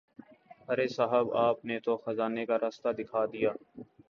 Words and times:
ارے 0.69 0.87
صاحب 0.87 1.33
آپ 1.37 1.65
نے 1.65 1.79
تو 1.79 1.97
خزانے 1.97 2.45
کا 2.45 2.57
راستہ 2.57 2.89
دکھا 2.97 3.25
دیا۔ 3.25 3.51